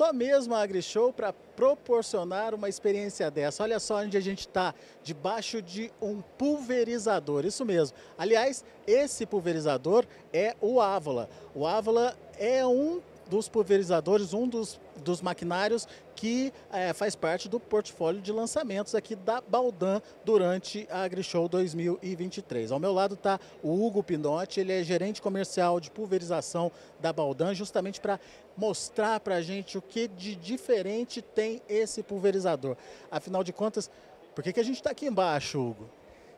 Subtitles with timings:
[0.00, 3.62] só mesmo a AgriShow para proporcionar uma experiência dessa.
[3.62, 7.94] Olha só onde a gente está, debaixo de um pulverizador, isso mesmo.
[8.16, 11.28] Aliás, esse pulverizador é o Avola.
[11.54, 15.86] O Avola é um dos pulverizadores, um dos, dos maquinários
[16.20, 22.70] que é, faz parte do portfólio de lançamentos aqui da Baldan durante a AgriShow 2023.
[22.70, 27.54] Ao meu lado está o Hugo Pinotti, ele é gerente comercial de pulverização da Baldan,
[27.54, 28.20] justamente para
[28.54, 32.76] mostrar para a gente o que de diferente tem esse pulverizador.
[33.10, 33.90] Afinal de contas,
[34.34, 35.88] por que, que a gente está aqui embaixo, Hugo?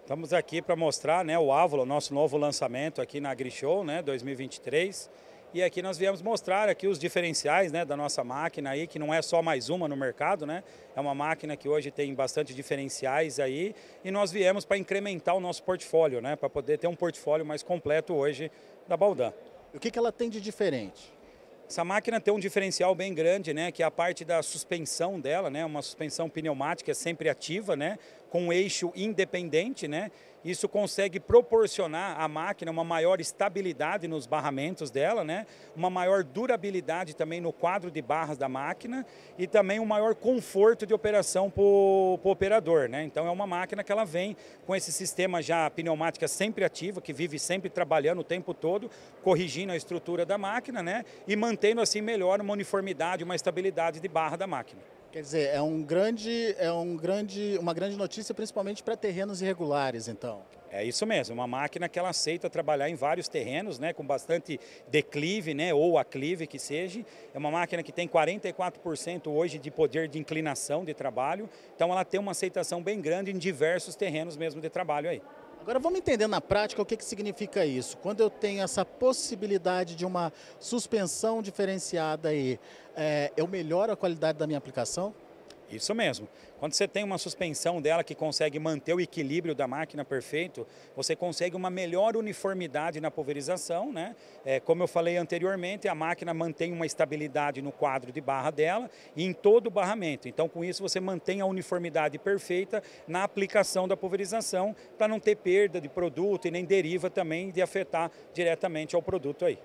[0.00, 5.10] Estamos aqui para mostrar né, o Ávolo, nosso novo lançamento aqui na AgriShow né, 2023.
[5.54, 9.12] E aqui nós viemos mostrar aqui os diferenciais né, da nossa máquina aí, que não
[9.12, 10.64] é só mais uma no mercado, né?
[10.96, 15.40] É uma máquina que hoje tem bastante diferenciais aí e nós viemos para incrementar o
[15.40, 16.36] nosso portfólio, né?
[16.36, 18.50] Para poder ter um portfólio mais completo hoje
[18.88, 19.30] da Baldan.
[19.74, 21.12] O que, que ela tem de diferente?
[21.68, 25.48] Essa máquina tem um diferencial bem grande, né, que é a parte da suspensão dela,
[25.48, 30.10] né, uma suspensão pneumática sempre ativa, né, com um eixo independente, né,
[30.44, 35.46] isso consegue proporcionar à máquina uma maior estabilidade nos barramentos dela, né?
[35.76, 39.06] uma maior durabilidade também no quadro de barras da máquina
[39.38, 42.88] e também um maior conforto de operação para o operador.
[42.88, 43.04] Né?
[43.04, 47.12] Então é uma máquina que ela vem com esse sistema já pneumática sempre ativa, que
[47.12, 48.90] vive sempre trabalhando o tempo todo,
[49.22, 51.04] corrigindo a estrutura da máquina né?
[51.26, 54.82] e mantendo assim melhor uma uniformidade, uma estabilidade de barra da máquina.
[55.12, 60.08] Quer dizer, é, um grande, é um grande, uma grande notícia, principalmente para terrenos irregulares,
[60.08, 60.40] então.
[60.70, 64.58] É isso mesmo, uma máquina que ela aceita trabalhar em vários terrenos, né, com bastante
[64.88, 67.04] declive, né, ou aclive que seja.
[67.34, 71.46] É uma máquina que tem 44% hoje de poder de inclinação de trabalho,
[71.76, 75.20] então ela tem uma aceitação bem grande em diversos terrenos mesmo de trabalho aí.
[75.62, 77.96] Agora vamos entender na prática o que, que significa isso.
[77.98, 82.58] Quando eu tenho essa possibilidade de uma suspensão diferenciada aí,
[82.96, 85.14] é, eu melhoro a qualidade da minha aplicação?
[85.72, 86.28] Isso mesmo.
[86.60, 91.16] Quando você tem uma suspensão dela que consegue manter o equilíbrio da máquina perfeito, você
[91.16, 93.90] consegue uma melhor uniformidade na pulverização.
[93.90, 94.14] Né?
[94.44, 98.90] É, como eu falei anteriormente, a máquina mantém uma estabilidade no quadro de barra dela
[99.16, 100.28] e em todo o barramento.
[100.28, 105.36] Então, com isso, você mantém a uniformidade perfeita na aplicação da pulverização para não ter
[105.36, 109.58] perda de produto e nem deriva também de afetar diretamente ao produto aí.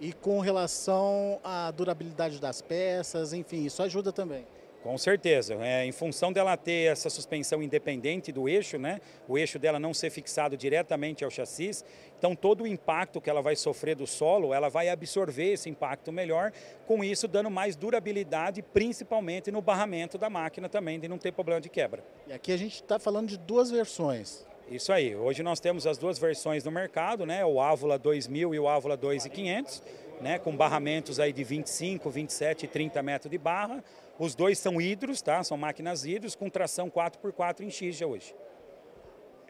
[0.00, 4.46] E com relação à durabilidade das peças, enfim, isso ajuda também.
[4.82, 5.54] Com certeza.
[5.60, 9.00] É, em função dela ter essa suspensão independente do eixo, né?
[9.28, 11.70] o eixo dela não ser fixado diretamente ao chassi,
[12.18, 16.10] então todo o impacto que ela vai sofrer do solo, ela vai absorver esse impacto
[16.10, 16.52] melhor,
[16.86, 21.60] com isso dando mais durabilidade, principalmente no barramento da máquina também, de não ter problema
[21.60, 22.02] de quebra.
[22.26, 24.46] E aqui a gente está falando de duas versões.
[24.70, 25.16] Isso aí.
[25.16, 27.44] Hoje nós temos as duas versões no mercado, né?
[27.44, 29.82] O Ávula 2000 e o Ávula 2500,
[30.20, 30.38] né?
[30.38, 33.82] Com barramentos aí de 25, 27 e 30 metros de barra.
[34.18, 35.42] Os dois são hidros, tá?
[35.42, 38.34] São máquinas hidros com tração 4x4 em X hoje.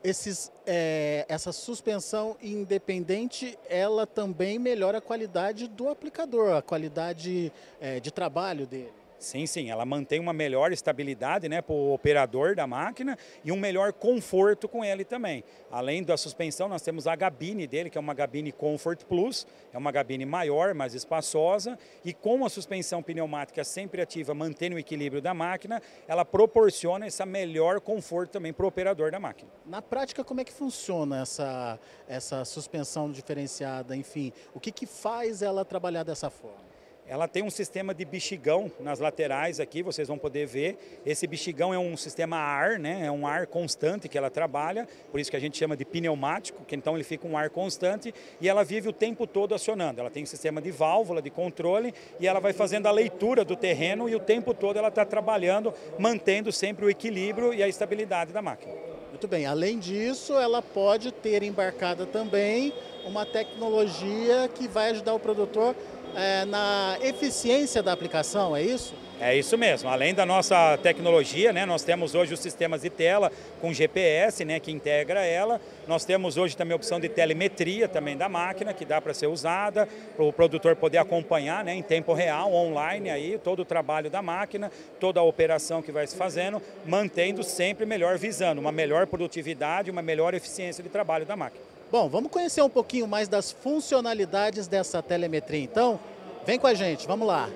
[0.03, 8.01] Esses, é, essa suspensão independente, ela também melhora a qualidade do aplicador, a qualidade é,
[8.01, 9.00] de trabalho dele.
[9.21, 13.57] Sim, sim, ela mantém uma melhor estabilidade né, para o operador da máquina e um
[13.57, 15.45] melhor conforto com ele também.
[15.71, 19.77] Além da suspensão, nós temos a gabine dele, que é uma gabine Comfort Plus, é
[19.77, 25.21] uma gabine maior, mais espaçosa, e com a suspensão pneumática sempre ativa, mantendo o equilíbrio
[25.21, 29.51] da máquina, ela proporciona esse melhor conforto também para o operador da máquina.
[29.67, 33.95] Na prática, como é que funciona essa, essa suspensão diferenciada?
[33.95, 36.70] Enfim, o que, que faz ela trabalhar dessa forma?
[37.11, 41.01] Ela tem um sistema de bexigão nas laterais aqui, vocês vão poder ver.
[41.05, 43.05] Esse bexigão é um sistema ar, né?
[43.05, 46.65] É um ar constante que ela trabalha, por isso que a gente chama de pneumático,
[46.65, 50.01] que então ele fica um ar constante e ela vive o tempo todo acionando.
[50.01, 53.57] Ela tem um sistema de válvula de controle e ela vai fazendo a leitura do
[53.57, 58.33] terreno e o tempo todo ela está trabalhando, mantendo sempre o equilíbrio e a estabilidade
[58.33, 58.73] da máquina.
[59.11, 59.47] Muito bem.
[59.47, 62.73] Além disso, ela pode ter embarcada também
[63.05, 65.75] uma tecnologia que vai ajudar o produtor
[66.17, 68.95] é, na eficiência da aplicação, é isso?
[69.21, 69.91] É isso mesmo.
[69.91, 73.31] Além da nossa tecnologia, né, nós temos hoje os sistemas de tela
[73.61, 75.61] com GPS, né, que integra ela.
[75.87, 79.27] Nós temos hoje também a opção de telemetria também da máquina, que dá para ser
[79.27, 79.87] usada,
[80.17, 84.23] para o produtor poder acompanhar né, em tempo real, online, aí, todo o trabalho da
[84.23, 89.91] máquina, toda a operação que vai se fazendo, mantendo sempre melhor, visando uma melhor produtividade,
[89.91, 91.71] uma melhor eficiência de trabalho da máquina.
[91.91, 95.99] Bom, vamos conhecer um pouquinho mais das funcionalidades dessa telemetria, então?
[96.47, 97.51] Vem com a gente, vamos lá.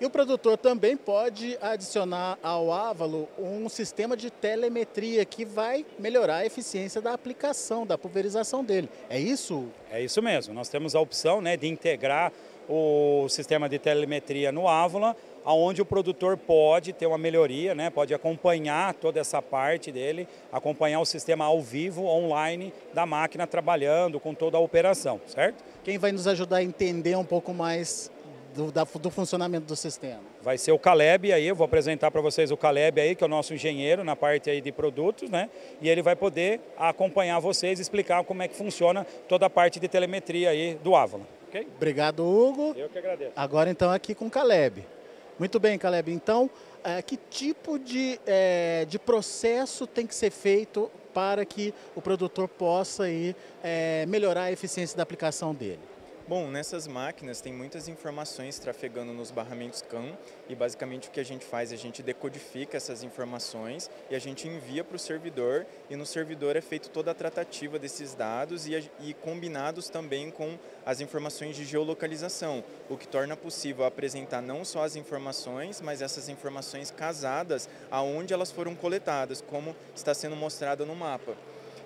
[0.00, 6.38] E o produtor também pode adicionar ao Ávalo um sistema de telemetria que vai melhorar
[6.38, 8.88] a eficiência da aplicação, da pulverização dele.
[9.08, 9.68] É isso?
[9.88, 10.52] É isso mesmo.
[10.52, 12.32] Nós temos a opção né, de integrar
[12.68, 17.90] o sistema de telemetria no Ávila, aonde o produtor pode ter uma melhoria, né?
[17.90, 24.18] pode acompanhar toda essa parte dele, acompanhar o sistema ao vivo, online, da máquina trabalhando
[24.18, 25.62] com toda a operação, certo?
[25.82, 28.10] Quem vai nos ajudar a entender um pouco mais
[28.54, 30.22] do, da, do funcionamento do sistema?
[30.42, 33.26] Vai ser o Caleb aí, eu vou apresentar para vocês o Caleb aí, que é
[33.26, 35.50] o nosso engenheiro na parte aí de produtos, né?
[35.80, 39.88] E ele vai poder acompanhar vocês, explicar como é que funciona toda a parte de
[39.88, 41.24] telemetria aí do Avalon.
[41.48, 41.66] Okay?
[41.76, 42.74] Obrigado, Hugo.
[42.76, 43.32] Eu que agradeço.
[43.36, 44.84] Agora então aqui com o Caleb.
[45.38, 46.12] Muito bem, Caleb.
[46.12, 46.48] Então,
[46.82, 52.48] é, que tipo de, é, de processo tem que ser feito para que o produtor
[52.48, 55.80] possa aí, é, melhorar a eficiência da aplicação dele?
[56.26, 60.16] Bom, nessas máquinas tem muitas informações trafegando nos barramentos CAN
[60.48, 64.48] e basicamente o que a gente faz, a gente decodifica essas informações e a gente
[64.48, 68.90] envia para o servidor e no servidor é feito toda a tratativa desses dados e,
[69.00, 74.82] e combinados também com as informações de geolocalização, o que torna possível apresentar não só
[74.82, 80.96] as informações, mas essas informações casadas aonde elas foram coletadas, como está sendo mostrado no
[80.96, 81.36] mapa.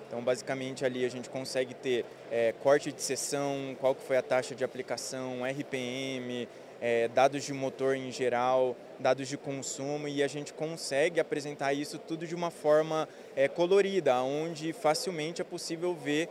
[0.09, 4.23] Então, basicamente, ali a gente consegue ter é, corte de sessão, qual que foi a
[4.23, 6.49] taxa de aplicação, RPM,
[6.81, 11.99] é, dados de motor em geral, dados de consumo e a gente consegue apresentar isso
[11.99, 16.27] tudo de uma forma é, colorida, onde facilmente é possível ver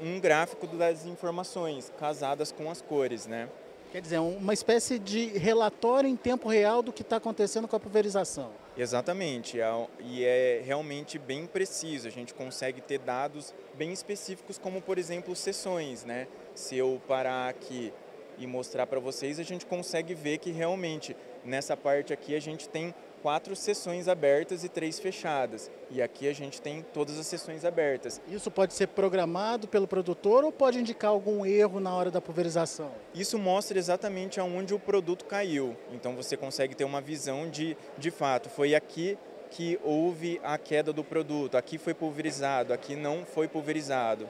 [0.00, 3.48] um gráfico das informações casadas com as cores, né?
[3.94, 7.78] Quer dizer, uma espécie de relatório em tempo real do que está acontecendo com a
[7.78, 8.50] pulverização.
[8.76, 12.08] Exatamente, é e é realmente bem preciso.
[12.08, 16.26] A gente consegue ter dados bem específicos, como por exemplo sessões, né?
[16.56, 17.92] Se eu parar aqui
[18.36, 22.68] e mostrar para vocês, a gente consegue ver que realmente nessa parte aqui a gente
[22.68, 22.92] tem
[23.24, 25.70] quatro sessões abertas e três fechadas.
[25.90, 28.20] E aqui a gente tem todas as sessões abertas.
[28.28, 32.92] Isso pode ser programado pelo produtor ou pode indicar algum erro na hora da pulverização?
[33.14, 35.74] Isso mostra exatamente aonde o produto caiu.
[35.90, 39.16] Então você consegue ter uma visão de, de fato, foi aqui
[39.50, 44.28] que houve a queda do produto, aqui foi pulverizado, aqui não foi pulverizado.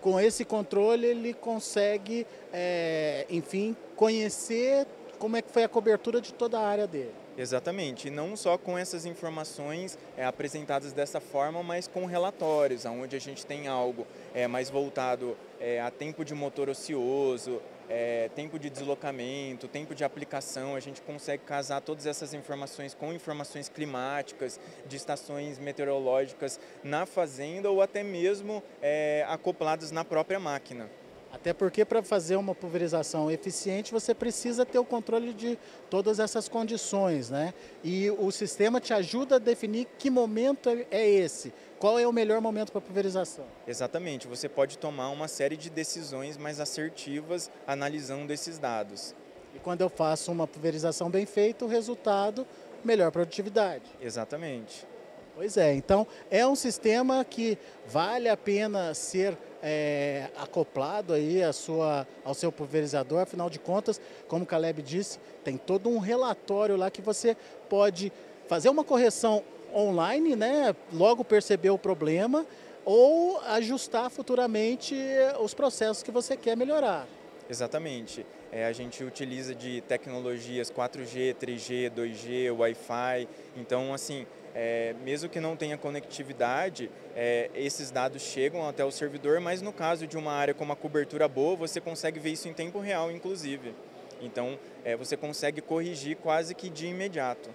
[0.00, 4.86] Com esse controle ele consegue, é, enfim, conhecer
[5.18, 7.23] como é que foi a cobertura de toda a área dele.
[7.36, 13.16] Exatamente, e não só com essas informações é, apresentadas dessa forma, mas com relatórios, onde
[13.16, 18.56] a gente tem algo é, mais voltado é, a tempo de motor ocioso, é, tempo
[18.56, 24.60] de deslocamento, tempo de aplicação, a gente consegue casar todas essas informações com informações climáticas,
[24.86, 30.88] de estações meteorológicas na fazenda ou até mesmo é, acopladas na própria máquina.
[31.34, 35.58] Até porque para fazer uma pulverização eficiente você precisa ter o controle de
[35.90, 37.52] todas essas condições, né?
[37.82, 42.12] E o sistema te ajuda a definir que momento é, é esse, qual é o
[42.12, 43.44] melhor momento para pulverização.
[43.66, 49.12] Exatamente, você pode tomar uma série de decisões mais assertivas analisando esses dados.
[49.56, 52.46] E quando eu faço uma pulverização bem feita, o resultado,
[52.84, 53.84] melhor produtividade.
[54.00, 54.86] Exatamente.
[55.34, 61.52] Pois é, então é um sistema que vale a pena ser é, acoplado aí a
[61.52, 66.76] sua, ao seu pulverizador, afinal de contas, como o Caleb disse, tem todo um relatório
[66.76, 67.36] lá que você
[67.68, 68.12] pode
[68.46, 69.42] fazer uma correção
[69.74, 70.76] online, né?
[70.92, 72.46] logo perceber o problema,
[72.84, 74.94] ou ajustar futuramente
[75.40, 77.08] os processos que você quer melhorar.
[77.48, 78.24] Exatamente.
[78.52, 83.28] É, a gente utiliza de tecnologias 4G, 3G, 2G, Wi-Fi.
[83.56, 89.40] Então, assim, é, mesmo que não tenha conectividade, é, esses dados chegam até o servidor,
[89.40, 92.52] mas no caso de uma área com uma cobertura boa, você consegue ver isso em
[92.52, 93.74] tempo real, inclusive.
[94.22, 97.50] Então, é, você consegue corrigir quase que de imediato.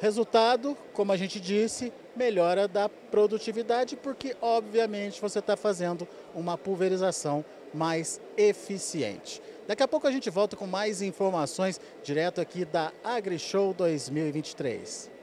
[0.00, 7.44] Resultado, como a gente disse, melhora da produtividade, porque obviamente você está fazendo uma pulverização
[7.72, 9.40] mais eficiente.
[9.66, 15.15] Daqui a pouco a gente volta com mais informações direto aqui da AgriShow 2023.